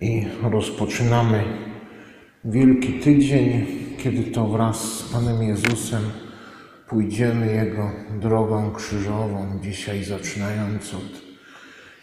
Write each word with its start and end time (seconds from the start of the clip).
i 0.00 0.26
rozpoczynamy 0.42 1.44
Wielki 2.44 2.92
Tydzień, 2.92 3.66
kiedy 3.98 4.22
to 4.22 4.46
wraz 4.46 4.76
z 4.80 5.02
Panem 5.02 5.42
Jezusem 5.42 6.02
pójdziemy 6.88 7.52
Jego 7.52 7.90
drogą 8.20 8.72
krzyżową, 8.72 9.58
dzisiaj 9.62 10.04
zaczynając 10.04 10.94
od 10.94 11.22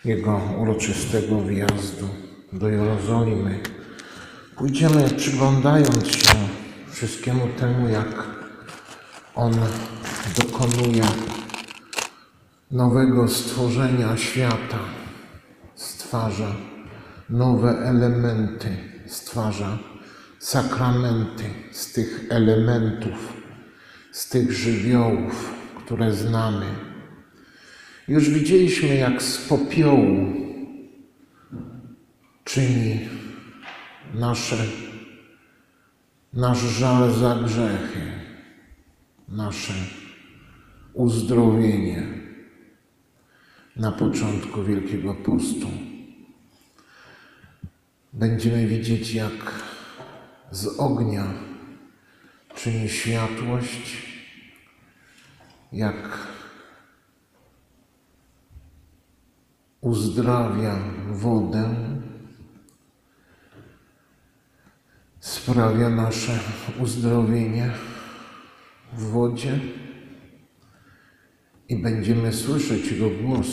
Jego 0.06 0.42
uroczystego 0.60 1.42
wjazdu 1.42 2.10
do 2.54 2.70
Jerozolimy. 2.70 3.60
Pójdziemy 4.57 5.10
przyglądając 5.10 6.07
się 6.07 6.34
wszystkiemu 6.91 7.48
temu, 7.48 7.89
jak 7.89 8.28
On 9.36 9.54
dokonuje 10.38 11.04
nowego 12.71 13.28
stworzenia 13.28 14.18
świata, 14.18 14.80
stwarza 15.75 16.55
nowe 17.30 17.70
elementy, 17.70 18.70
stwarza 19.05 19.77
sakramenty 20.40 21.44
z 21.72 21.94
tych 21.94 22.26
elementów, 22.30 23.34
z 24.12 24.30
tych 24.30 24.52
żywiołów, 24.52 25.54
które 25.78 26.14
znamy. 26.14 26.66
Już 28.08 28.30
widzieliśmy, 28.30 28.95
jak 28.95 29.23
z 29.23 29.38
popiołu 29.48 30.34
czyni 32.44 33.00
nasze, 34.14 34.66
nasz 36.34 36.59
żal 36.59 37.14
za 37.14 37.36
grzechy, 37.36 38.02
nasze 39.28 39.73
uzdrowienie 40.94 42.03
na 43.76 43.92
początku 43.92 44.64
Wielkiego 44.64 45.14
Postu. 45.14 45.92
Będziemy 48.13 48.67
widzieć, 48.67 49.13
jak 49.13 49.63
z 50.52 50.67
ognia 50.80 51.34
czyni 52.56 52.89
światłość, 52.89 54.08
jak 55.72 56.28
uzdrawia 59.81 60.80
wodę, 61.09 61.75
sprawia 65.19 65.89
nasze 65.89 66.39
uzdrowienie 66.80 67.72
w 68.94 69.03
wodzie 69.03 69.59
i 71.69 71.78
będziemy 71.78 72.34
słyszeć 72.34 72.91
Jego 72.91 73.09
głos 73.09 73.47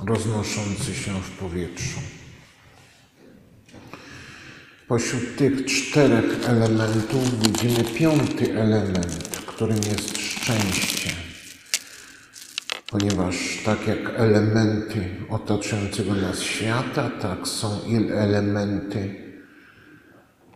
roznoszący 0.00 0.94
się 0.94 1.12
w 1.20 1.38
powietrzu. 1.38 2.15
Pośród 4.88 5.36
tych 5.36 5.64
czterech 5.64 6.48
elementów 6.48 7.46
widzimy 7.46 7.84
piąty 7.84 8.60
element, 8.60 9.42
którym 9.46 9.76
jest 9.76 10.18
szczęście. 10.18 11.10
Ponieważ 12.90 13.36
tak 13.64 13.86
jak 13.86 13.98
elementy 14.16 15.16
otaczającego 15.30 16.14
nas 16.14 16.40
świata, 16.40 17.10
tak 17.10 17.48
są 17.48 17.80
i 17.86 18.12
elementy 18.12 19.14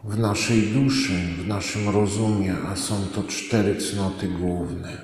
w 0.04 0.18
naszej 0.18 0.62
duszy, 0.62 1.12
w 1.38 1.46
naszym 1.48 1.88
rozumie, 1.88 2.54
a 2.68 2.76
są 2.76 3.06
to 3.14 3.22
cztery 3.22 3.76
cnoty 3.76 4.28
główne. 4.28 5.02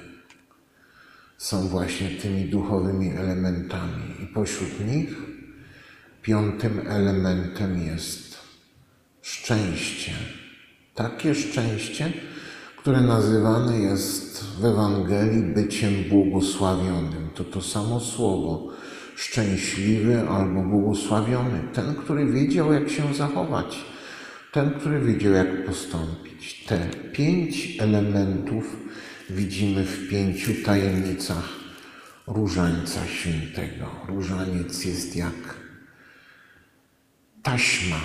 Są 1.39 1.69
właśnie 1.69 2.11
tymi 2.11 2.45
duchowymi 2.45 3.11
elementami. 3.11 4.03
I 4.23 4.27
pośród 4.27 4.87
nich 4.87 5.15
piątym 6.23 6.81
elementem 6.87 7.79
jest 7.79 8.26
szczęście. 9.27 10.13
Takie 10.95 11.35
szczęście, 11.35 12.13
które 12.77 13.01
nazywane 13.01 13.79
jest 13.79 14.45
w 14.61 14.65
Ewangelii 14.65 15.43
byciem 15.43 15.95
błogosławionym. 16.11 17.29
To 17.35 17.45
to 17.45 17.63
samo 17.63 18.01
słowo 18.01 18.69
szczęśliwy 19.17 20.29
albo 20.29 20.63
błogosławiony. 20.63 21.61
Ten, 21.73 21.95
który 21.95 22.27
wiedział, 22.27 22.73
jak 22.73 22.91
się 22.91 23.15
zachować. 23.15 23.85
Ten, 24.53 24.71
który 24.71 25.01
wiedział, 25.01 25.33
jak 25.33 25.67
postąpić. 25.67 26.65
Te 26.65 26.79
pięć 27.13 27.77
elementów 27.81 28.77
widzimy 29.31 29.85
w 29.85 30.09
pięciu 30.09 30.53
tajemnicach 30.65 31.49
Różańca 32.27 33.07
Świętego. 33.07 33.87
Różaniec 34.09 34.85
jest 34.85 35.17
jak 35.17 35.55
taśma 37.43 38.01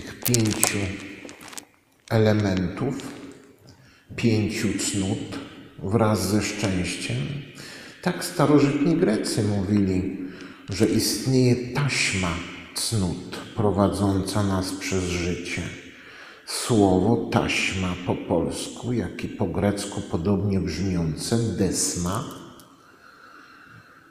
tych 0.00 0.20
pięciu 0.20 0.78
elementów, 2.10 3.12
pięciu 4.16 4.68
cnót 4.78 5.38
wraz 5.78 6.28
ze 6.28 6.42
szczęściem. 6.42 7.16
Tak 8.02 8.24
starożytni 8.24 8.96
Grecy 8.96 9.42
mówili, 9.42 10.18
że 10.68 10.86
istnieje 10.86 11.74
taśma 11.74 12.30
cnót 12.74 13.36
prowadząca 13.56 14.42
nas 14.42 14.72
przez 14.72 15.04
życie. 15.04 15.62
Słowo 16.46 17.28
taśma 17.32 17.94
po 18.06 18.14
polsku, 18.14 18.92
jak 18.92 19.24
i 19.24 19.28
po 19.28 19.46
grecku 19.46 20.00
podobnie 20.00 20.60
brzmiące 20.60 21.38
desma, 21.38 22.24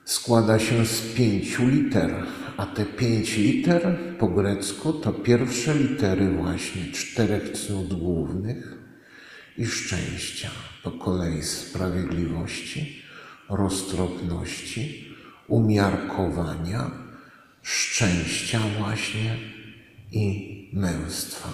składa 0.07 0.59
się 0.59 0.85
z 0.85 1.01
pięciu 1.01 1.67
liter, 1.67 2.23
a 2.57 2.65
te 2.65 2.85
pięć 2.85 3.37
liter 3.37 3.97
po 4.19 4.27
grecku 4.27 4.93
to 4.93 5.13
pierwsze 5.13 5.75
litery 5.77 6.29
właśnie 6.29 6.91
czterech 6.91 7.51
cnót 7.51 7.93
głównych 7.93 8.77
i 9.57 9.65
szczęścia, 9.65 10.49
po 10.83 10.91
kolei 10.91 11.43
sprawiedliwości, 11.43 13.03
roztropności, 13.49 15.15
umiarkowania, 15.47 16.91
szczęścia 17.61 18.59
właśnie 18.77 19.37
i 20.11 20.69
męstwa. 20.73 21.49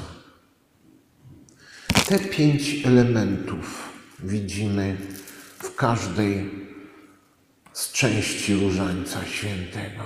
Te 2.08 2.20
pięć 2.20 2.86
elementów 2.86 3.90
widzimy 4.20 4.98
w 5.60 5.76
każdej 5.76 6.63
z 7.74 7.92
części 7.92 8.54
Różańca 8.54 9.26
Świętego. 9.26 10.04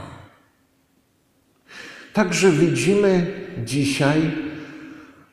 Także 2.13 2.51
widzimy 2.51 3.33
dzisiaj, 3.65 4.31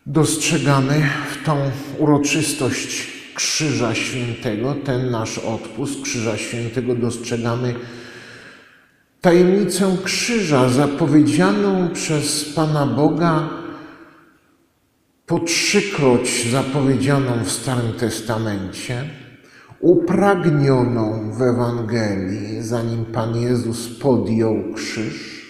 dostrzegamy 0.06 1.10
w 1.30 1.46
tą 1.46 1.70
uroczystość 1.98 3.14
Krzyża 3.34 3.94
Świętego, 3.94 4.74
ten 4.84 5.10
nasz 5.10 5.38
odpust 5.38 6.02
Krzyża 6.02 6.36
Świętego, 6.36 6.94
dostrzegamy 6.94 7.74
tajemnicę 9.20 9.96
krzyża 10.04 10.68
zapowiedzianą 10.68 11.88
przez 11.88 12.44
Pana 12.44 12.86
Boga, 12.86 13.48
po 15.26 15.38
trzykroć 15.40 16.50
zapowiedzianą 16.50 17.44
w 17.44 17.50
Starym 17.50 17.92
Testamencie 17.92 19.04
upragnioną 19.84 21.32
w 21.32 21.42
Ewangelii, 21.42 22.62
zanim 22.62 23.04
Pan 23.04 23.36
Jezus 23.36 23.98
podjął 23.98 24.56
krzyż, 24.74 25.44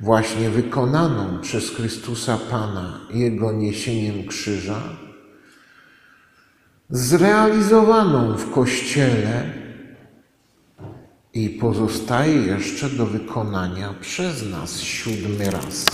właśnie 0.00 0.50
wykonaną 0.50 1.40
przez 1.40 1.70
Chrystusa 1.70 2.38
Pana 2.50 3.00
Jego 3.10 3.52
niesieniem 3.52 4.26
krzyża, 4.26 4.82
zrealizowaną 6.90 8.36
w 8.36 8.50
Kościele 8.50 9.50
i 11.34 11.50
pozostaje 11.50 12.34
jeszcze 12.34 12.90
do 12.90 13.06
wykonania 13.06 13.94
przez 14.00 14.50
nas 14.50 14.80
siódmy 14.80 15.50
raz. 15.50 15.86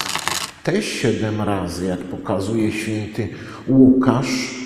Te 0.65 0.83
siedem 0.83 1.41
razy, 1.41 1.87
jak 1.87 2.01
pokazuje 2.01 2.73
święty 2.73 3.29
Łukasz, 3.69 4.60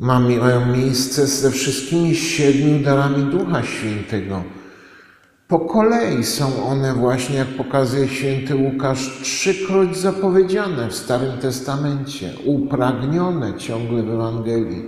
mają 0.00 0.66
miejsce 0.66 1.26
ze 1.26 1.50
wszystkimi 1.50 2.14
siedmiu 2.14 2.84
darami 2.84 3.22
Ducha 3.22 3.62
Świętego. 3.62 4.42
Po 5.48 5.60
kolei 5.60 6.24
są 6.24 6.64
one 6.64 6.94
właśnie, 6.94 7.36
jak 7.36 7.48
pokazuje 7.48 8.08
święty 8.08 8.56
Łukasz, 8.56 9.20
trzykroć 9.22 9.96
zapowiedziane 9.96 10.88
w 10.88 10.94
Starym 10.94 11.38
Testamencie, 11.38 12.32
upragnione 12.44 13.58
ciągle 13.58 14.02
w 14.02 14.10
Ewangelii, 14.10 14.82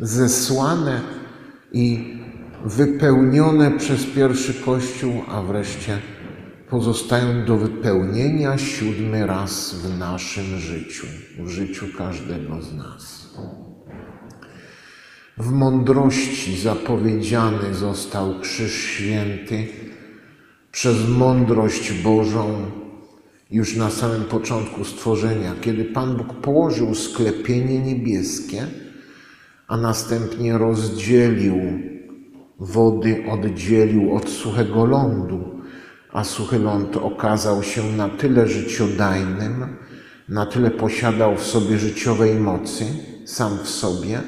zesłane 0.00 1.00
i 1.72 2.14
wypełnione 2.64 3.70
przez 3.70 4.06
pierwszy 4.06 4.54
Kościół, 4.54 5.12
a 5.28 5.42
wreszcie 5.42 5.98
pozostają 6.70 7.44
do 7.44 7.56
wypełnienia 7.56 8.58
siódmy 8.58 9.26
raz 9.26 9.74
w 9.74 9.98
naszym 9.98 10.58
życiu, 10.58 11.06
w 11.38 11.48
życiu 11.48 11.86
każdego 11.98 12.62
z 12.62 12.74
nas. 12.74 13.30
W 15.40 15.52
mądrości 15.52 16.60
zapowiedziany 16.60 17.74
został 17.74 18.40
Krzyż 18.40 18.72
Święty. 18.72 19.66
Przez 20.72 21.08
mądrość 21.08 21.92
Bożą 21.92 22.70
już 23.50 23.76
na 23.76 23.90
samym 23.90 24.24
początku 24.24 24.84
stworzenia, 24.84 25.54
kiedy 25.60 25.84
Pan 25.84 26.16
Bóg 26.16 26.34
położył 26.34 26.94
sklepienie 26.94 27.78
niebieskie, 27.78 28.66
a 29.68 29.76
następnie 29.76 30.58
rozdzielił 30.58 31.56
wody, 32.58 33.24
oddzielił 33.30 34.14
od 34.14 34.28
suchego 34.28 34.84
lądu, 34.84 35.60
a 36.12 36.24
suchy 36.24 36.58
ląd 36.58 36.96
okazał 36.96 37.62
się 37.62 37.92
na 37.96 38.08
tyle 38.08 38.48
życiodajnym, 38.48 39.66
na 40.28 40.46
tyle 40.46 40.70
posiadał 40.70 41.36
w 41.36 41.42
sobie 41.42 41.78
życiowej 41.78 42.34
mocy, 42.34 42.84
sam 43.24 43.58
w 43.64 43.68
sobie, 43.68 44.20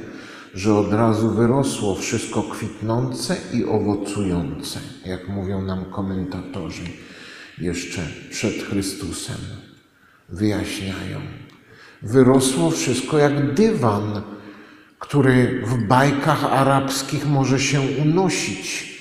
że 0.55 0.75
od 0.75 0.93
razu 0.93 1.31
wyrosło 1.31 1.95
wszystko 1.95 2.43
kwitnące 2.43 3.37
i 3.53 3.65
owocujące, 3.65 4.81
jak 5.07 5.29
mówią 5.29 5.63
nam 5.63 5.85
komentatorzy 5.85 6.83
jeszcze 7.59 8.03
przed 8.31 8.55
Chrystusem. 8.55 9.37
Wyjaśniają. 10.29 11.21
Wyrosło 12.03 12.71
wszystko 12.71 13.19
jak 13.19 13.55
dywan, 13.55 14.23
który 14.99 15.63
w 15.67 15.87
bajkach 15.87 16.45
arabskich 16.45 17.27
może 17.27 17.61
się 17.61 17.81
unosić 18.03 18.93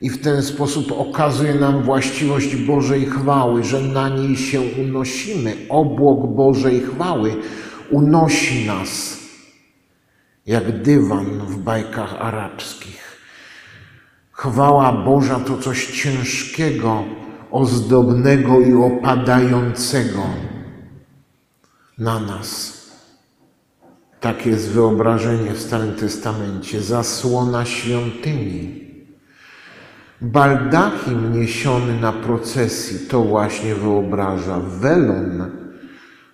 i 0.00 0.10
w 0.10 0.22
ten 0.22 0.42
sposób 0.42 0.92
okazuje 0.92 1.54
nam 1.54 1.82
właściwość 1.82 2.56
Bożej 2.56 3.06
chwały, 3.06 3.64
że 3.64 3.80
na 3.80 4.08
niej 4.08 4.36
się 4.36 4.60
unosimy. 4.60 5.56
Obłok 5.68 6.36
Bożej 6.36 6.80
chwały 6.80 7.36
unosi 7.90 8.66
nas 8.66 9.13
jak 10.46 10.82
dywan 10.82 11.26
w 11.26 11.56
bajkach 11.56 12.14
arabskich. 12.20 13.18
Chwała 14.32 14.92
Boża 14.92 15.40
to 15.40 15.58
coś 15.58 16.02
ciężkiego, 16.02 17.04
ozdobnego 17.50 18.60
i 18.60 18.74
opadającego 18.74 20.22
na 21.98 22.20
nas. 22.20 22.74
Tak 24.20 24.46
jest 24.46 24.68
wyobrażenie 24.68 25.50
w 25.52 25.60
Starym 25.60 25.94
Testamencie, 25.94 26.80
zasłona 26.82 27.64
świątyni. 27.64 28.84
Baldachim 30.20 31.32
niesiony 31.32 32.00
na 32.00 32.12
procesji 32.12 33.08
to 33.08 33.22
właśnie 33.22 33.74
wyobraża 33.74 34.60
welon 34.60 35.50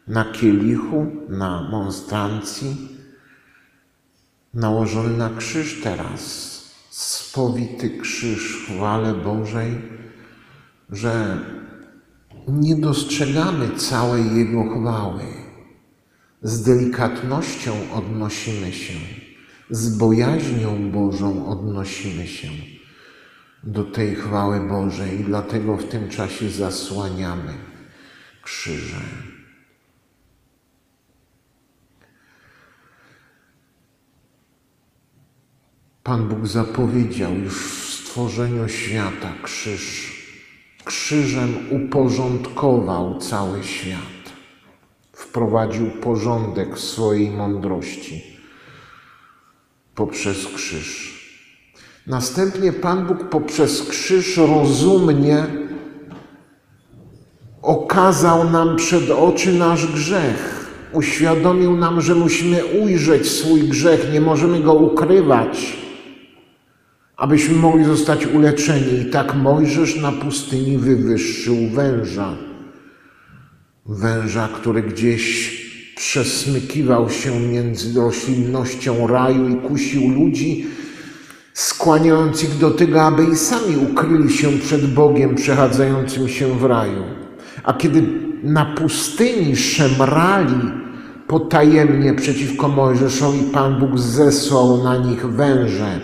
na 0.09 0.25
kielichu, 0.25 1.07
na 1.29 1.69
monstrancji, 1.71 3.00
nałożony 4.55 5.17
na 5.17 5.31
krzyż 5.31 5.83
teraz, 5.83 6.51
spowity 6.91 7.91
krzyż 7.91 8.67
chwale 8.67 9.15
Bożej, 9.15 9.79
że 10.91 11.39
nie 12.49 12.77
dostrzegamy 12.77 13.77
całej 13.77 14.37
Jego 14.37 14.65
chwały. 14.65 15.23
Z 16.43 16.63
delikatnością 16.63 17.73
odnosimy 17.95 18.73
się, 18.73 18.95
z 19.71 19.97
bojaźnią 19.97 20.91
Bożą 20.91 21.47
odnosimy 21.47 22.27
się 22.27 22.49
do 23.65 23.85
tej 23.85 24.15
chwały 24.15 24.69
Bożej 24.69 25.21
i 25.21 25.25
dlatego 25.25 25.77
w 25.77 25.85
tym 25.85 26.09
czasie 26.09 26.51
zasłaniamy 26.51 27.55
krzyże. 28.43 29.01
Pan 36.11 36.29
Bóg 36.29 36.47
zapowiedział 36.47 37.35
już 37.35 37.55
w 37.55 37.91
stworzeniu 37.95 38.69
świata 38.69 39.33
krzyż. 39.43 40.13
Krzyżem 40.85 41.55
uporządkował 41.71 43.19
cały 43.19 43.65
świat. 43.65 44.33
Wprowadził 45.13 45.91
porządek 45.91 46.77
w 46.77 46.81
swojej 46.81 47.31
mądrości 47.31 48.23
poprzez 49.95 50.47
krzyż. 50.47 51.21
Następnie 52.07 52.73
Pan 52.73 53.07
Bóg 53.07 53.29
poprzez 53.29 53.83
krzyż 53.83 54.37
rozumnie 54.37 55.47
okazał 57.63 58.51
nam 58.51 58.77
przed 58.77 59.11
oczy 59.11 59.53
nasz 59.53 59.87
grzech. 59.87 60.71
Uświadomił 60.93 61.77
nam, 61.77 62.01
że 62.01 62.15
musimy 62.15 62.65
ujrzeć 62.65 63.29
swój 63.29 63.61
grzech, 63.61 64.13
nie 64.13 64.21
możemy 64.21 64.61
go 64.61 64.75
ukrywać, 64.75 65.81
abyśmy 67.21 67.57
mogli 67.57 67.85
zostać 67.85 68.27
uleczeni. 68.27 69.01
I 69.01 69.11
tak 69.11 69.35
Mojżesz 69.35 69.97
na 69.97 70.13
pustyni 70.13 70.79
wywyższył 70.79 71.57
węża. 71.75 72.37
Węża, 73.87 74.49
który 74.55 74.83
gdzieś 74.83 75.61
przesmykiwał 75.97 77.11
się 77.11 77.41
między 77.41 78.01
roślinnością 78.01 79.07
raju 79.07 79.49
i 79.49 79.57
kusił 79.57 80.09
ludzi, 80.09 80.67
skłaniając 81.55 82.45
ich 82.45 82.59
do 82.59 82.71
tego, 82.71 83.03
aby 83.03 83.25
i 83.25 83.37
sami 83.37 83.77
ukryli 83.77 84.33
się 84.33 84.59
przed 84.59 84.95
Bogiem 84.95 85.35
przechadzającym 85.35 86.29
się 86.29 86.59
w 86.59 86.65
raju. 86.65 87.03
A 87.65 87.73
kiedy 87.73 88.03
na 88.43 88.65
pustyni 88.65 89.57
szemrali 89.57 90.61
potajemnie 91.27 92.15
przeciwko 92.15 92.69
Mojżeszowi, 92.69 93.41
Pan 93.53 93.81
Bóg 93.81 93.99
zesłał 93.99 94.85
na 94.85 94.97
nich 94.97 95.27
węże, 95.27 96.01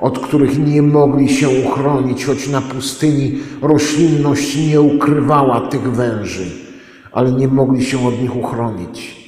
od 0.00 0.18
których 0.18 0.58
nie 0.58 0.82
mogli 0.82 1.28
się 1.28 1.48
uchronić, 1.48 2.24
choć 2.24 2.48
na 2.48 2.60
pustyni 2.60 3.38
roślinność 3.62 4.56
nie 4.68 4.80
ukrywała 4.80 5.60
tych 5.60 5.92
węży, 5.92 6.50
ale 7.12 7.32
nie 7.32 7.48
mogli 7.48 7.84
się 7.84 8.06
od 8.06 8.20
nich 8.20 8.36
uchronić. 8.36 9.20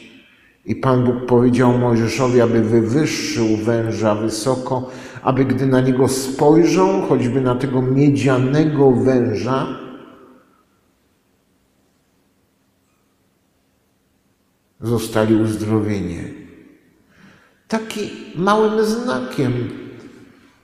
I 0.65 0.77
Pan 0.77 1.05
Bóg 1.05 1.27
powiedział 1.27 1.79
Mojżeszowi, 1.79 2.41
aby 2.41 2.63
wywyższył 2.63 3.57
węża 3.57 4.15
wysoko, 4.15 4.91
aby 5.23 5.45
gdy 5.45 5.67
na 5.67 5.81
niego 5.81 6.09
spojrzą, 6.09 7.03
choćby 7.09 7.41
na 7.41 7.55
tego 7.55 7.83
miedzianego 7.83 8.91
węża, 8.91 9.67
zostali 14.81 15.35
uzdrowieni. 15.35 16.19
Taki 17.69 18.11
małym 18.37 18.85
znakiem 18.85 19.82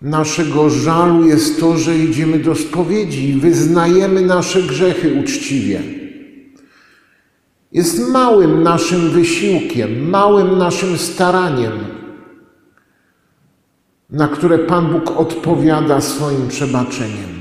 naszego 0.03 0.71
żalu 0.71 1.27
jest 1.27 1.61
to, 1.61 1.77
że 1.77 1.99
idziemy 1.99 2.39
do 2.39 2.55
spowiedzi 2.55 3.29
i 3.29 3.41
wyznajemy 3.41 4.23
nasze 4.23 4.63
grzechy 4.63 5.15
uczciwie. 5.15 5.83
Jest 7.73 8.09
małym 8.09 8.63
naszym 8.63 9.11
wysiłkiem, 9.11 10.11
małym 10.11 10.59
naszym 10.59 10.99
staraniem, 10.99 11.73
na 14.11 14.29
które 14.29 14.59
Pan 14.59 14.93
Bóg 14.93 15.11
odpowiada 15.17 16.01
swoim 16.01 16.49
przebaczeniem. 16.49 17.39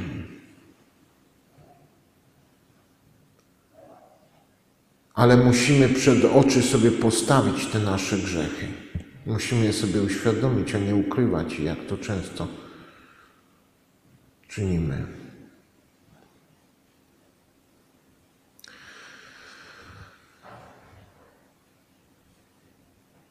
Ale 5.13 5.37
musimy 5.37 5.89
przed 5.89 6.25
oczy 6.25 6.61
sobie 6.61 6.91
postawić 6.91 7.65
te 7.65 7.79
nasze 7.79 8.17
grzechy. 8.17 8.86
Musimy 9.27 9.65
je 9.65 9.73
sobie 9.73 10.01
uświadomić, 10.01 10.75
a 10.75 10.79
nie 10.79 10.95
ukrywać, 10.95 11.59
jak 11.59 11.85
to 11.85 11.97
często 11.97 12.47
czynimy. 14.47 15.07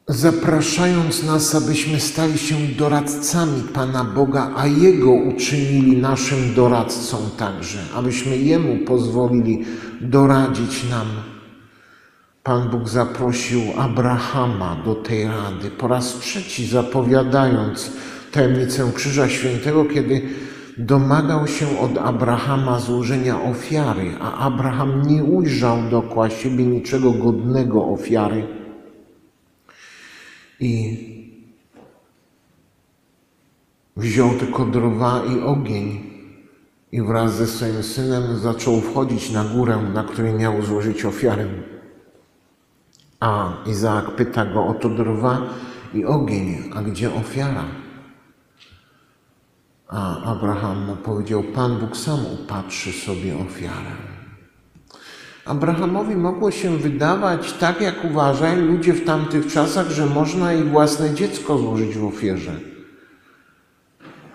Zapraszając 0.07 1.23
nas, 1.23 1.55
abyśmy 1.55 1.99
stali 1.99 2.37
się 2.37 2.55
doradcami 2.77 3.61
Pana 3.73 4.03
Boga, 4.03 4.53
a 4.55 4.67
Jego 4.67 5.11
uczynili 5.11 5.97
naszym 5.97 6.53
doradcą 6.53 7.17
także, 7.37 7.79
abyśmy 7.95 8.37
Jemu 8.37 8.85
pozwolili 8.85 9.65
doradzić 10.01 10.89
nam 10.89 11.36
Pan 12.47 12.69
Bóg 12.69 12.89
zaprosił 12.89 13.61
Abrahama 13.77 14.75
do 14.85 14.95
tej 14.95 15.27
rady, 15.27 15.71
po 15.71 15.87
raz 15.87 16.19
trzeci 16.19 16.67
zapowiadając 16.67 17.91
tajemnicę 18.31 18.91
Krzyża 18.95 19.29
Świętego, 19.29 19.85
kiedy 19.85 20.21
domagał 20.77 21.47
się 21.47 21.79
od 21.79 21.97
Abrahama 21.97 22.79
złożenia 22.79 23.41
ofiary, 23.41 24.11
a 24.21 24.37
Abraham 24.37 25.07
nie 25.07 25.23
ujrzał 25.23 25.77
dookoła 25.91 26.29
siebie 26.29 26.65
niczego 26.65 27.11
godnego 27.11 27.85
ofiary. 27.85 28.47
I 30.59 30.97
wziął 33.97 34.29
tylko 34.29 34.65
drwa 34.65 35.23
i 35.25 35.39
ogień 35.39 35.99
i 36.91 37.01
wraz 37.01 37.35
ze 37.35 37.47
swoim 37.47 37.83
synem 37.83 38.37
zaczął 38.37 38.81
wchodzić 38.81 39.31
na 39.31 39.43
górę, 39.43 39.77
na 39.93 40.03
której 40.03 40.33
miał 40.33 40.61
złożyć 40.61 41.05
ofiarę. 41.05 41.76
A 43.19 43.53
Izaak 43.65 44.15
pyta 44.15 44.45
go 44.45 44.67
o 44.67 44.73
to 44.73 44.89
drwa 44.89 45.41
i 45.93 46.05
ogień, 46.05 46.71
a 46.75 46.81
gdzie 46.81 47.13
ofiara? 47.13 47.65
A 49.87 50.23
Abraham 50.23 50.85
mu 50.85 50.95
powiedział: 50.95 51.43
Pan 51.43 51.79
Bóg 51.79 51.97
sam 51.97 52.19
upatrzy 52.25 52.91
sobie 52.91 53.37
ofiarę. 53.37 54.17
Abrahamowi 55.45 56.15
mogło 56.15 56.51
się 56.51 56.77
wydawać, 56.77 57.53
tak 57.53 57.81
jak 57.81 58.05
uważają 58.05 58.65
ludzie 58.65 58.93
w 58.93 59.05
tamtych 59.05 59.47
czasach, 59.47 59.89
że 59.89 60.05
można 60.05 60.53
i 60.53 60.63
własne 60.63 61.13
dziecko 61.13 61.57
złożyć 61.57 61.97
w 61.97 62.05
ofierze. 62.05 62.59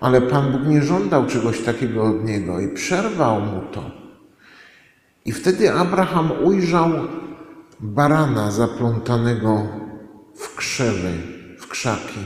Ale 0.00 0.20
Pan 0.20 0.52
Bóg 0.52 0.66
nie 0.66 0.82
żądał 0.82 1.26
czegoś 1.26 1.60
takiego 1.60 2.04
od 2.04 2.24
niego 2.24 2.60
i 2.60 2.68
przerwał 2.68 3.40
mu 3.40 3.62
to. 3.72 3.90
I 5.24 5.32
wtedy 5.32 5.72
Abraham 5.72 6.30
ujrzał 6.44 6.90
barana 7.82 8.50
zaplątanego 8.50 9.66
w 10.34 10.56
krzewy, 10.56 11.12
w 11.58 11.68
krzaki. 11.68 12.20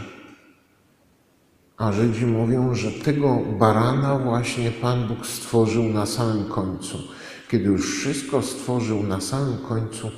A 1.76 1.92
Żydzi 1.92 2.26
mówią, 2.26 2.74
że 2.74 2.90
tego 2.90 3.38
barana 3.58 4.18
właśnie 4.18 4.70
Pan 4.70 5.08
Bóg 5.08 5.26
stworzył 5.26 5.84
na 5.84 6.06
samym 6.06 6.44
końcu. 6.44 6.98
Kiedy 7.50 7.64
już 7.64 7.98
wszystko 7.98 8.42
stworzył 8.42 9.02
na 9.02 9.20
samym 9.20 9.58
końcu, 9.58 10.10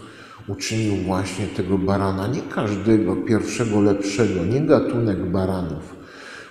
uczynił 0.49 0.97
właśnie 0.97 1.47
tego 1.47 1.79
barana, 1.79 2.27
nie 2.27 2.43
każdego 2.43 3.17
pierwszego 3.17 3.81
lepszego, 3.81 4.45
nie 4.45 4.61
gatunek 4.61 5.31
baranów, 5.31 5.97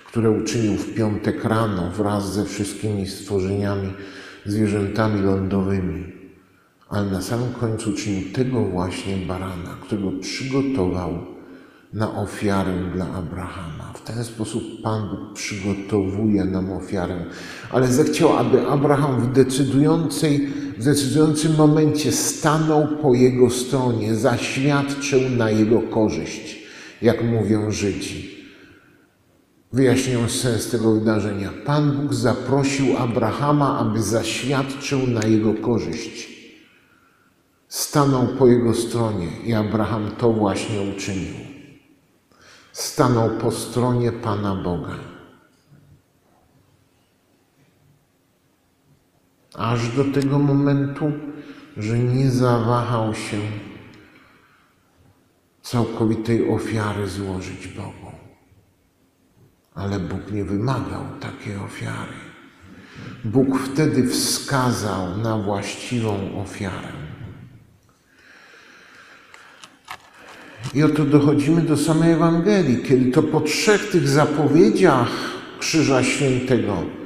które 0.06 0.30
uczynił 0.30 0.76
w 0.76 0.94
piątek 0.94 1.44
rano 1.44 1.90
wraz 1.90 2.34
ze 2.34 2.44
wszystkimi 2.44 3.06
stworzeniami, 3.06 3.92
zwierzętami 4.46 5.22
lądowymi, 5.22 6.17
ale 6.88 7.10
na 7.10 7.22
samym 7.22 7.52
końcu 7.52 7.90
uczynił 7.90 8.32
tego 8.32 8.60
właśnie 8.60 9.16
barana, 9.16 9.76
którego 9.82 10.10
przygotował 10.20 11.18
na 11.92 12.16
ofiarę 12.16 12.72
dla 12.94 13.12
Abrahama. 13.12 13.92
W 13.94 14.02
ten 14.02 14.24
sposób 14.24 14.62
Pan 14.82 15.08
Bóg 15.08 15.34
przygotowuje 15.34 16.44
nam 16.44 16.72
ofiarę, 16.72 17.24
ale 17.70 17.88
zechciał, 17.88 18.36
aby 18.36 18.66
Abraham 18.66 19.20
w 19.20 19.32
decydującej, 19.32 20.46
w 20.78 20.84
decydującym 20.84 21.56
momencie 21.56 22.12
stanął 22.12 22.88
po 23.02 23.14
jego 23.14 23.50
stronie, 23.50 24.14
zaświadczył 24.14 25.20
na 25.30 25.50
jego 25.50 25.80
korzyść, 25.80 26.66
jak 27.02 27.24
mówią 27.24 27.70
Żydzi. 27.70 28.38
Wyjaśnię 29.72 30.28
sens 30.28 30.70
tego 30.70 30.92
wydarzenia. 30.92 31.50
Pan 31.64 31.92
Bóg 31.92 32.14
zaprosił 32.14 32.96
Abrahama, 32.96 33.78
aby 33.78 34.02
zaświadczył 34.02 35.06
na 35.06 35.22
jego 35.26 35.54
korzyść. 35.54 36.37
Stanął 37.68 38.26
po 38.26 38.46
jego 38.46 38.74
stronie 38.74 39.28
i 39.44 39.54
Abraham 39.54 40.10
to 40.18 40.32
właśnie 40.32 40.94
uczynił. 40.96 41.34
Stanął 42.72 43.30
po 43.30 43.50
stronie 43.50 44.12
Pana 44.12 44.54
Boga. 44.54 44.94
Aż 49.54 49.96
do 49.96 50.04
tego 50.04 50.38
momentu, 50.38 51.12
że 51.76 51.98
nie 51.98 52.30
zawahał 52.30 53.14
się 53.14 53.40
całkowitej 55.62 56.50
ofiary 56.50 57.08
złożyć 57.08 57.68
Bogu. 57.68 58.12
Ale 59.74 60.00
Bóg 60.00 60.30
nie 60.32 60.44
wymagał 60.44 61.02
takiej 61.20 61.56
ofiary. 61.56 62.12
Bóg 63.24 63.58
wtedy 63.58 64.08
wskazał 64.08 65.16
na 65.16 65.38
właściwą 65.38 66.42
ofiarę. 66.42 67.07
I 70.74 70.82
oto 70.82 71.04
dochodzimy 71.04 71.62
do 71.62 71.76
samej 71.76 72.12
Ewangelii, 72.12 72.78
kiedy 72.88 73.10
to 73.10 73.22
po 73.22 73.40
trzech 73.40 73.90
tych 73.90 74.08
zapowiedziach 74.08 75.10
Krzyża 75.58 76.02
Świętego 76.02 76.98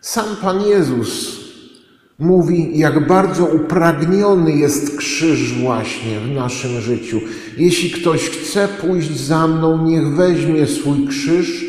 sam 0.00 0.36
Pan 0.42 0.62
Jezus 0.62 1.40
mówi, 2.18 2.78
jak 2.78 3.06
bardzo 3.06 3.46
upragniony 3.46 4.52
jest 4.52 4.96
krzyż 4.96 5.52
właśnie 5.52 6.20
w 6.20 6.34
naszym 6.34 6.80
życiu. 6.80 7.20
Jeśli 7.56 7.90
ktoś 7.90 8.20
chce 8.20 8.68
pójść 8.68 9.20
za 9.20 9.46
mną, 9.46 9.86
niech 9.86 10.08
weźmie 10.08 10.66
swój 10.66 11.06
krzyż 11.06 11.64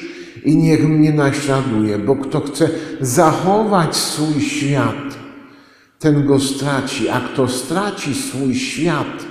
i 0.45 0.55
niech 0.55 0.89
mnie 0.89 1.13
naśladuje, 1.13 1.99
bo 1.99 2.15
kto 2.15 2.41
chce 2.41 2.69
zachować 3.01 3.95
swój 3.95 4.41
świat, 4.41 5.17
ten 5.99 6.25
go 6.25 6.39
straci, 6.39 7.09
a 7.09 7.19
kto 7.19 7.47
straci 7.47 8.15
swój 8.15 8.55
świat, 8.55 9.25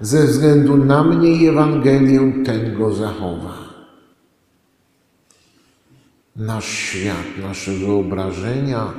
ze 0.00 0.26
względu 0.26 0.76
na 0.76 1.04
mnie 1.04 1.32
i 1.32 1.46
Ewangelię, 1.46 2.32
ten 2.44 2.78
go 2.78 2.94
zachowa. 2.94 3.54
Nasz 6.36 6.68
świat, 6.68 7.26
nasze 7.42 7.72
wyobrażenia, 7.72 8.92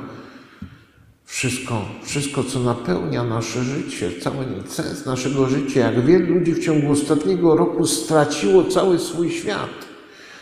wszystko, 1.24 1.82
wszystko, 2.02 2.44
co 2.44 2.60
napełnia 2.60 3.24
nasze 3.24 3.62
życie, 3.62 4.10
cały 4.20 4.44
sens 4.66 5.06
naszego 5.06 5.46
życia, 5.46 5.80
jak 5.80 6.06
wielu 6.06 6.34
ludzi 6.34 6.52
w 6.54 6.64
ciągu 6.64 6.92
ostatniego 6.92 7.56
roku 7.56 7.86
straciło 7.86 8.64
cały 8.64 8.98
swój 8.98 9.30
świat. 9.30 9.70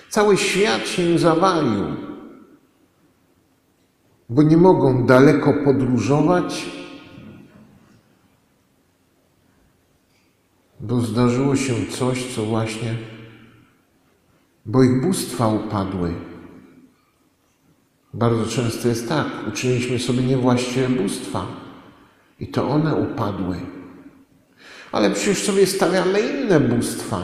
Cały 0.09 0.37
świat 0.37 0.89
się 0.89 1.19
zawalił, 1.19 1.85
bo 4.29 4.43
nie 4.43 4.57
mogą 4.57 5.07
daleko 5.07 5.55
podróżować, 5.65 6.80
bo 10.81 11.01
zdarzyło 11.01 11.57
się 11.57 11.75
coś, 11.91 12.35
co 12.35 12.45
właśnie, 12.45 12.95
bo 14.67 14.83
ich 14.83 15.03
bóstwa 15.03 15.49
upadły. 15.49 16.15
Bardzo 18.15 18.47
często 18.47 18.89
jest 18.89 19.09
tak, 19.09 19.27
uczyniliśmy 19.49 19.99
sobie 19.99 20.23
niewłaściwe 20.23 20.89
bóstwa 20.89 21.47
i 22.41 22.47
to 22.47 22.69
one 22.69 22.95
upadły. 22.95 23.57
Ale 24.93 25.11
przecież 25.11 25.43
sobie 25.43 25.67
stawiamy 25.67 26.21
inne 26.21 26.61
bóstwa. 26.61 27.21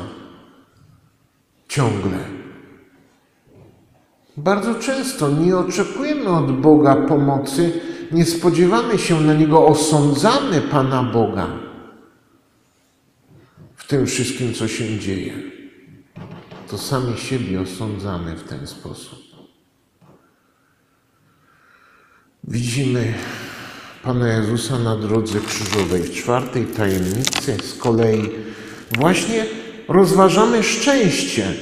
Ciągle. 1.69 2.19
Bardzo 4.37 4.75
często 4.75 5.31
nie 5.31 5.57
oczekujemy 5.57 6.29
od 6.29 6.61
Boga 6.61 6.97
pomocy, 6.97 7.81
nie 8.13 8.25
spodziewamy 8.25 8.99
się 8.99 9.21
na 9.21 9.35
Niego, 9.35 9.67
osądzamy 9.67 10.61
Pana 10.61 11.03
Boga 11.03 11.66
w 13.87 13.89
tym 13.89 14.07
wszystkim, 14.07 14.55
co 14.55 14.69
się 14.69 14.99
dzieje. 14.99 15.33
To 16.71 16.79
sami 16.79 17.19
siebie 17.19 17.61
osądzamy 17.61 18.37
w 18.37 18.49
ten 18.49 18.67
sposób. 18.67 19.19
Widzimy 22.45 23.15
Pana 24.03 24.29
Jezusa 24.29 24.79
na 24.79 24.97
drodze 24.97 25.41
krzyżowej. 25.41 26.03
W 26.03 26.15
czwartej 26.15 26.67
tajemnicy 26.67 27.57
z 27.63 27.75
kolei 27.75 28.31
właśnie 28.97 29.47
rozważamy 29.89 30.63
szczęście 30.63 31.53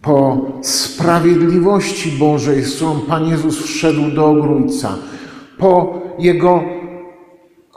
po 0.00 0.46
sprawiedliwości 0.62 2.10
Bożej, 2.10 2.64
z 2.64 2.76
którą 2.76 3.00
Pan 3.00 3.28
Jezus 3.28 3.62
wszedł 3.62 4.10
do 4.10 4.26
Ogrójca, 4.26 4.98
po 5.58 6.02
Jego 6.18 6.81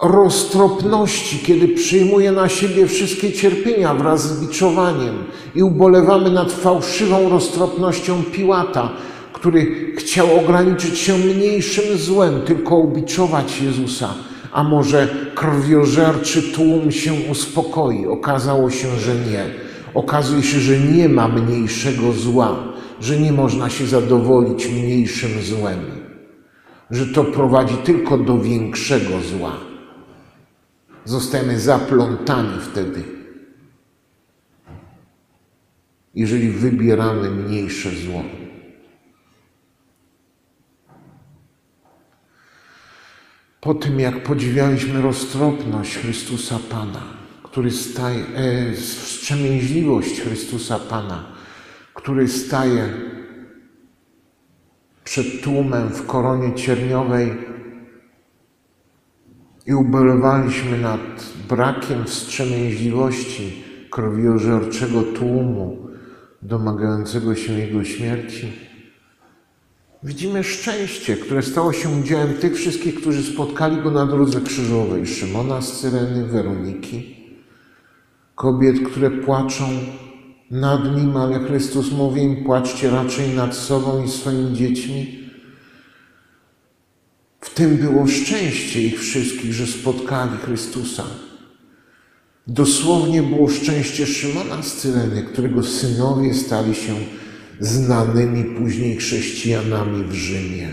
roztropności, 0.01 1.39
kiedy 1.39 1.67
przyjmuje 1.67 2.31
na 2.31 2.49
siebie 2.49 2.87
wszystkie 2.87 3.31
cierpienia 3.31 3.93
wraz 3.93 4.21
z 4.21 4.41
biczowaniem 4.41 5.15
i 5.55 5.63
ubolewamy 5.63 6.29
nad 6.31 6.51
fałszywą 6.51 7.29
roztropnością 7.29 8.23
Piłata, 8.23 8.89
który 9.33 9.91
chciał 9.97 10.39
ograniczyć 10.39 10.99
się 10.99 11.17
mniejszym 11.17 11.97
złem, 11.97 12.41
tylko 12.41 12.77
ubiczować 12.77 13.61
Jezusa. 13.61 14.13
A 14.51 14.63
może 14.63 15.07
krwiożerczy 15.35 16.41
tłum 16.41 16.91
się 16.91 17.13
uspokoi? 17.31 18.07
Okazało 18.07 18.69
się, 18.69 18.87
że 18.99 19.15
nie. 19.15 19.45
Okazuje 19.93 20.43
się, 20.43 20.59
że 20.59 20.79
nie 20.79 21.09
ma 21.09 21.27
mniejszego 21.27 22.11
zła, 22.13 22.55
że 23.01 23.19
nie 23.19 23.31
można 23.31 23.69
się 23.69 23.85
zadowolić 23.85 24.67
mniejszym 24.67 25.29
złem, 25.41 25.79
że 26.91 27.05
to 27.05 27.23
prowadzi 27.23 27.75
tylko 27.75 28.17
do 28.17 28.39
większego 28.39 29.19
zła. 29.37 29.74
Zostajemy 31.05 31.59
zaplątani 31.59 32.59
wtedy, 32.61 33.03
jeżeli 36.15 36.49
wybieramy 36.49 37.29
mniejsze 37.29 37.89
zło. 37.91 38.23
Po 43.61 43.73
tym, 43.73 43.99
jak 43.99 44.23
podziwialiśmy 44.23 45.01
roztropność 45.01 45.97
Chrystusa 45.97 46.59
Pana, 46.69 47.01
który 47.43 47.71
staje, 47.71 48.25
e, 48.35 48.73
wstrzemięźliwość 48.73 50.21
Chrystusa 50.21 50.79
Pana, 50.79 51.25
który 51.93 52.27
staje 52.27 52.89
przed 55.03 55.41
tłumem 55.43 55.89
w 55.89 56.05
koronie 56.05 56.55
cierniowej 56.55 57.54
i 59.67 59.73
ubolewaliśmy 59.73 60.77
nad 60.77 60.99
brakiem 61.49 62.05
wstrzemięźliwości 62.05 63.63
krwiożerczego 63.91 65.03
tłumu 65.03 65.77
domagającego 66.41 67.35
się 67.35 67.53
Jego 67.53 67.83
śmierci, 67.83 68.53
Widzimy 70.05 70.43
szczęście, 70.43 71.17
które 71.17 71.41
stało 71.43 71.73
się 71.73 71.89
udziałem 71.89 72.33
tych 72.33 72.55
wszystkich, 72.55 72.95
którzy 72.95 73.23
spotkali 73.23 73.77
go 73.81 73.91
na 73.91 74.05
drodze 74.05 74.41
krzyżowej. 74.41 75.07
Szymona 75.07 75.61
z 75.61 75.81
Cyreny, 75.81 76.25
Weroniki, 76.25 77.15
kobiet, 78.35 78.75
które 78.79 79.11
płaczą 79.11 79.63
nad 80.51 80.95
nim, 80.95 81.17
ale 81.17 81.39
Chrystus 81.39 81.91
mówi 81.91 82.21
im: 82.21 82.43
płaczcie 82.43 82.89
raczej 82.89 83.35
nad 83.35 83.55
sobą 83.55 84.03
i 84.03 84.09
swoimi 84.09 84.53
dziećmi. 84.53 85.24
W 87.45 87.53
tym 87.53 87.77
było 87.77 88.07
szczęście 88.07 88.81
ich 88.81 88.99
wszystkich, 88.99 89.53
że 89.53 89.67
spotkali 89.67 90.37
Chrystusa. 90.37 91.03
Dosłownie 92.47 93.23
było 93.23 93.49
szczęście 93.49 94.05
Szymona 94.05 94.63
z 94.63 94.75
Cyreny, 94.75 95.23
którego 95.23 95.63
synowie 95.63 96.33
stali 96.33 96.75
się 96.75 96.95
znanymi 97.59 98.43
później 98.43 98.97
chrześcijanami 98.97 100.03
w 100.03 100.13
Rzymie. 100.13 100.69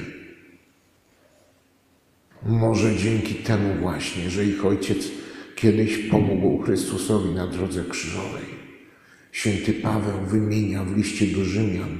Może 2.47 2.97
dzięki 2.97 3.35
temu 3.35 3.81
właśnie, 3.81 4.31
że 4.31 4.45
ich 4.45 4.67
ojciec 4.67 5.09
kiedyś 5.57 5.99
pomógł 5.99 6.63
Chrystusowi 6.63 7.31
na 7.31 7.47
drodze 7.47 7.85
krzyżowej. 7.85 8.45
Święty 9.33 9.73
Paweł 9.73 10.27
wymienia 10.27 10.85
w 10.85 10.97
liście 10.97 11.27
do 11.27 11.45
Rzymian, 11.45 11.99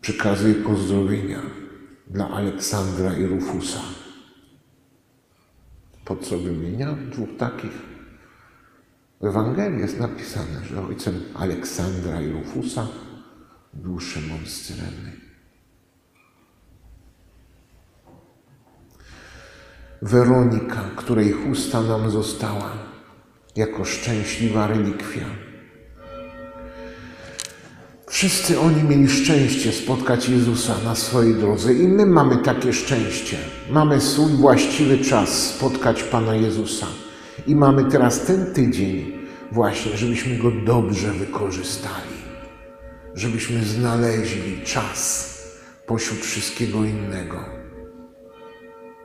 przekazuje 0.00 0.54
pozdrowienia 0.54 1.65
dla 2.06 2.30
Aleksandra 2.30 3.16
i 3.16 3.26
Rufusa. 3.26 3.80
Po 6.04 6.16
co 6.16 6.38
wymienia? 6.38 6.92
Dwóch 6.92 7.36
takich. 7.38 7.72
W 9.20 9.24
Ewangelii 9.24 9.80
jest 9.80 10.00
napisane, 10.00 10.64
że 10.64 10.86
ojcem 10.86 11.20
Aleksandra 11.34 12.20
i 12.22 12.32
Rufusa 12.32 12.86
był 13.74 14.00
Szymon 14.00 14.46
z 14.46 14.60
Cyreny. 14.60 15.12
Weronika, 20.02 20.90
której 20.96 21.32
chusta 21.32 21.82
nam 21.82 22.10
została 22.10 22.72
jako 23.56 23.84
szczęśliwa 23.84 24.66
relikwia. 24.66 25.45
Wszyscy 28.08 28.60
oni 28.60 28.82
mieli 28.82 29.08
szczęście 29.08 29.72
spotkać 29.72 30.28
Jezusa 30.28 30.74
na 30.84 30.94
swojej 30.94 31.34
drodze 31.34 31.74
i 31.74 31.88
my 31.88 32.06
mamy 32.06 32.36
takie 32.36 32.72
szczęście. 32.72 33.36
Mamy 33.70 34.00
swój 34.00 34.32
właściwy 34.32 34.98
czas 34.98 35.28
spotkać 35.28 36.02
Pana 36.02 36.34
Jezusa. 36.34 36.86
I 37.46 37.56
mamy 37.56 37.84
teraz 37.84 38.26
ten 38.26 38.54
tydzień 38.54 39.12
właśnie, 39.52 39.96
żebyśmy 39.96 40.38
go 40.38 40.50
dobrze 40.50 41.12
wykorzystali, 41.12 42.16
żebyśmy 43.14 43.64
znaleźli 43.64 44.62
czas 44.64 45.32
pośród 45.86 46.20
wszystkiego 46.20 46.84
innego 46.84 47.44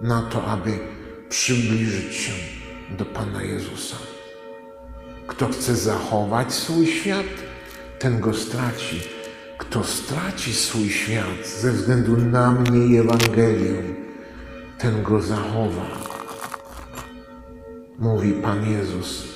na 0.01 0.21
to, 0.21 0.45
aby 0.45 0.79
przybliżyć 1.29 2.15
się 2.15 2.31
do 2.97 3.05
Pana 3.05 3.43
Jezusa. 3.43 3.95
Kto 5.27 5.47
chce 5.47 5.75
zachować 5.75 6.53
swój 6.53 6.87
świat, 6.87 7.50
ten 8.01 8.19
go 8.19 8.33
straci. 8.33 9.01
Kto 9.57 9.83
straci 9.83 10.53
swój 10.53 10.89
świat 10.89 11.47
ze 11.61 11.71
względu 11.71 12.17
na 12.17 12.51
mnie 12.51 12.85
i 12.85 12.97
Ewangelię, 12.97 13.83
ten 14.77 15.03
go 15.03 15.21
zachowa. 15.21 15.85
Mówi 17.99 18.31
Pan 18.33 18.71
Jezus 18.71 19.27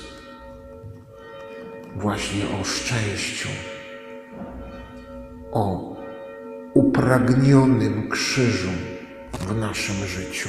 właśnie 1.96 2.44
o 2.60 2.64
szczęściu, 2.64 3.48
o 5.52 5.96
upragnionym 6.74 8.08
krzyżu 8.10 8.70
w 9.40 9.56
naszym 9.56 10.06
życiu. 10.06 10.48